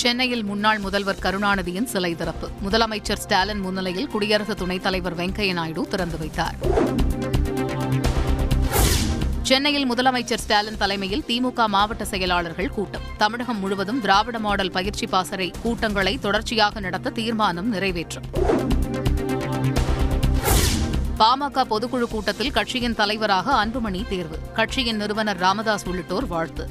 [0.00, 2.48] சென்னையில் முன்னாள் முதல்வர் கருணாநிதியின் சிலை திறப்பு.
[2.68, 6.54] முதலமைச்சர் ஸ்டாலின் முன்னிலையில் குடியரசு துணைத் தலைவர் வெங்கையா நாயுடு திறந்து வைத்தார்.
[9.42, 13.00] சென்னையில் முதலமைச்சர் ஸ்டாலின் தலைமையில் திமுக மாவட்ட செயலாளர்கள் கூட்டம்.
[13.16, 18.24] தமிழகம் முழுவதும் திராவிட மாடல் பயிற்சி பாசறை கூட்டங்களை தொடர்ச்சியாக நடத்த தீர்மானம் நிறைவேற்றும்.
[21.18, 24.38] பாமக பொதுக்குழு கூட்டத்தில் கட்சியின் தலைவராக அன்புமணி தேர்வு.
[24.54, 26.70] கட்சியின் நிறுவனர் ராமதாஸ் உள்ளிட்டோர் வாழ்த்து.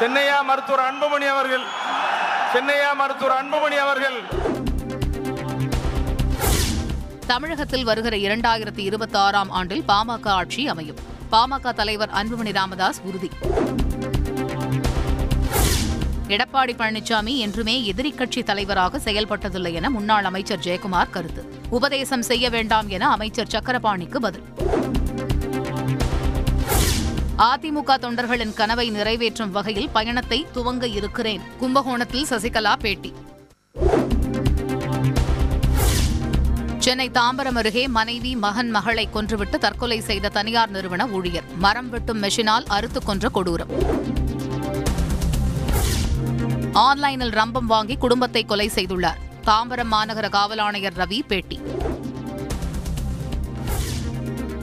[0.00, 1.62] சென்னையா மருத்துவர் அன்புமணி அவர்கள்.
[2.52, 4.14] சென்னையா மருத்துவர் அன்புமணி அவர்கள்.
[7.26, 10.96] தமிழகத்தில் வருகிற இரண்டாயிரத்தி இருபத்தி ஆறாம் ஆண்டில் பாமக ஆட்சி அமையும்.
[11.32, 13.30] பாமக தலைவர் அன்புமணி ராமதாஸ் உறுதி.
[16.28, 21.44] எடப்பாடி பழனிசாமி என்றுமே எதிரிக் கட்சி தலைவராக செயல்பட்டதில்லை என முன்னாள் அமைச்சர் ஜெயக்குமார் கருத்து.
[21.68, 24.42] உபதேசம் செய்ய வேண்டாம் என அமைச்சர் சக்கரபாணிக்கு பதில்.
[27.40, 31.40] அதிமுக தொண்டர்களின் கனவை நிறைவேற்றும் வகையில் பயணத்தை துவங்க இருக்கிறேன்.
[31.58, 33.14] கும்பகோணத்தில் சசிகலா பேட்டி.
[36.78, 41.44] சென்னை தாம்பரம் அருகே மனைவி மகன் மகளை கொன்றுவிட்டு தற்கொலை செய்த தனியார் நிறுவன ஊழியர்.
[41.56, 43.70] மரம் வெட்டும் மெஷினால் அறுத்துக் கொன்ற கொடூரம்.
[46.72, 49.16] ஆன்லைனில் ரம்பம் வாங்கி குடும்பத்தை கொலை செய்துள்ளார்.
[49.44, 51.60] தாம்பரம் மாநகர காவல் ஆணையர் ரவி பேட்டி.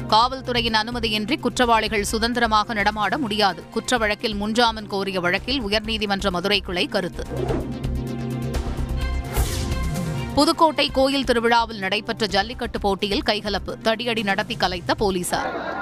[0.09, 3.63] காவல்துறையின் அனுமதியின்றி குற்றவாளிகள் சுதந்திரமாக நடமாட முடியாது.
[3.69, 7.25] குற்ற வழக்கில் முன்ஜாமீன் கோரிய வழக்கில் உயர்நீதிமன்ற மதுரை கிளை கருத்து.
[10.35, 13.73] புதுக்கோட்டை கோயில் திருவிழாவில் நடைபெற்ற ஜல்லிக்கட்டு போட்டியில் கைகலப்பு.
[13.83, 15.75] தடியடி நடத்தி கலைத்த போலீசார்.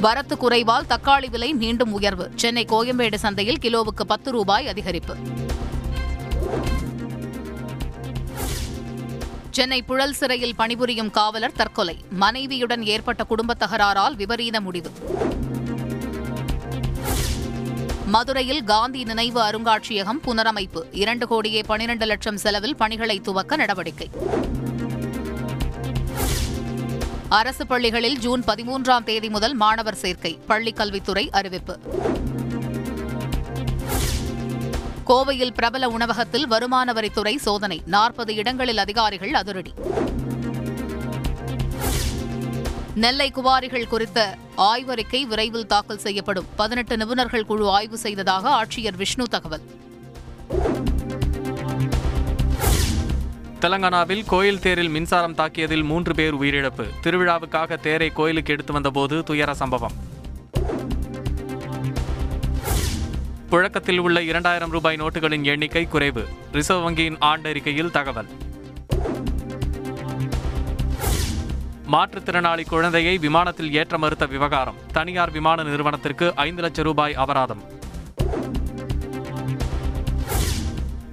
[0.00, 2.30] வரத்து குறைவால் தக்காளி விலை மீண்டும் உயர்வு.
[2.34, 5.16] சென்னை கோயம்பேடு சந்தையில் கிலோவுக்கு பத்து ரூபாய் அதிகரிப்பு.
[9.58, 11.96] சென்னை புழல் சிறையில் பணிபுரியும் காவலர் தற்கொலை.
[12.10, 14.90] மனைவியுடன் ஏற்பட்ட குடும்பத் தகராறால் விபரீத முடிவு.
[18.06, 20.82] மதுரையில் காந்தி நினைவு அருங்காட்சியகம் புனரமைப்பு.
[20.90, 24.10] இரண்டு கோடியே பனிரண்டு லட்சம் செலவில் பணிகளை துவக்க நடவடிக்கை.
[27.28, 30.38] அரசு பள்ளிகளில் ஜூன் பதிமூன்றாம் தேதி முதல் மாணவர் சேர்க்கை.
[30.48, 31.78] பள்ளிக்கல்வித்துறை அறிவிப்பு.
[35.08, 37.82] கோவையில் பிரபல உணவகத்தில் வருமான வரித்துறை சோதனை.
[37.86, 39.72] நாற்பது இடங்களில் அதிகாரிகள் அதிரடி.
[42.94, 46.44] நெல்லை குவாரிகள் குறித்த ஆய்வறிக்கை விரைவில் தாக்கல் செய்யப்படும்.
[46.56, 49.60] பதினெட்டு நிபுணர்கள் குழு ஆய்வு செய்ததாக ஆட்சியர் விஷ்ணு தகவல்.
[53.60, 56.86] தெலங்கானாவில் கோயில் தேரில் மின்சாரம் தாக்கியதில் மூன்று பேர் உயிரிழப்பு.
[57.02, 60.07] திருவிழாவுக்காக தேரை கோயிலுக்கு எடுத்து வந்தபோது துயர சம்பவம்.
[63.50, 66.28] புழக்கத்தில் உள்ள இரண்டாயிரம் ரூபாய் நோட்டுகளின் எண்ணிக்கை குறைவு.
[66.52, 68.26] ரிசர்வ் வங்கியின் ஆண்டறிக்கையில் தகவல்.
[71.92, 74.74] மாற்றுத்திறனாளி குழந்தையை விமானத்தில் ஏற்ற மறுத்த விவகாரம்.
[74.92, 77.62] தனியார் விமான நிறுவனத்திற்கு ஐந்து லட்சம் ரூபாய் அபராதம்.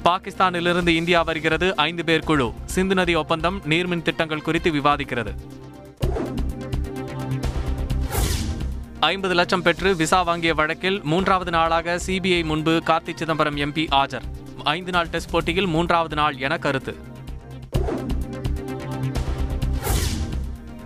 [0.05, 2.51] பாகிஸ்தானிலிருந்து இந்தியா வருகிறது ஐந்து பேர் குழு.
[2.65, 5.35] சிந்து நதி ஒப்பந்தம் நீர்மின் திட்டங்கள் குறித்து விவாதிக்கிறது.
[9.05, 14.25] ஐம்பது லட்சம் பெற்று விசா வாங்கிய வழக்கில் மூன்றாவது நாளாக சிபிஐ முன்பு கார்த்தி சிதம்பரம் எம்பி ஆஜர்.
[14.63, 16.93] ஐந்து நாள் டெஸ்ட் போட்டியில் மூன்றாவது நாள் என கருத்து.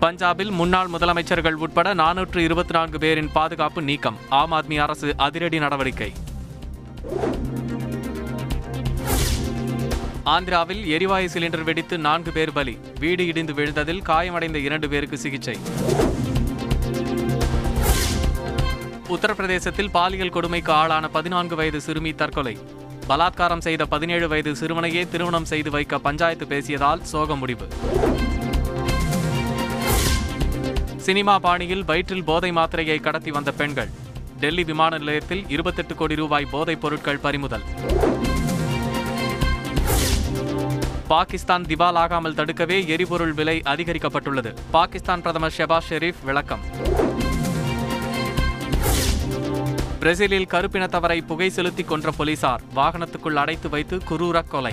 [0.00, 4.18] பஞ்சாபில் முன்னாள் முதலமைச்சர்கள் உட்பட நானூற்று இருபத்தி நான்கு பேரின் பாதுகாப்பு நீக்கம்.
[4.28, 6.12] ஆம் ஆத்மி அரசு அதிரடி நடவடிக்கை.
[10.24, 12.78] ஆந்திராவில் எரிவாயு சிலிண்டர் வெடித்து நான்கு பேர் பலி.
[12.98, 15.56] வீடு இடிந்து விழுந்ததில் காயமடைந்த இரண்டு பேருக்கு சிகிச்சை.
[19.10, 22.58] உத்தரப்பிரதேசத்தில் பாலியல் கொடுமைக்கு ஆளான பதினான்கு வயது சிறுமி தற்கொலை.
[23.08, 27.68] பலாத்காரம் செய்த பதினேழு வயது சிறுவனையே திருமணம் செய்து வைக்க பஞ்சாயத்து பேசியதால் சோக முடிவு.
[30.96, 33.90] சினிமா பாணியில் வயிற்றில் போதை மாத்திரையை கடத்தி வந்த பெண்கள்.
[34.40, 37.62] டெல்லி விமான நிலையத்தில் இருபத்தெட்டு கோடி ரூபாய் போதைப் பொருட்கள் பறிமுதல்.
[41.08, 44.54] பாகிஸ்தான் திவாலாகாமல் தடுக்கவே எரிபொருள் விலை அதிகரிக்கப்பட்டுள்ளது.
[44.70, 46.60] பாகிஸ்தான் பிரதமர் ஷெபாஸ் ஷெரீப் விளக்கம்.
[50.00, 54.72] பிரேசிலில் கருப்பினத்தவரை புகை செலுத்தி கொன்ற போலீசார் வாகனத்துக்குள் அடைத்து வைத்து குரூர கொலை.